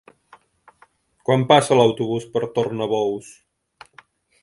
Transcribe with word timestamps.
Quan 1.27 1.45
passa 1.53 1.79
l'autobús 1.81 2.27
per 2.33 2.45
Tornabous? 2.59 3.33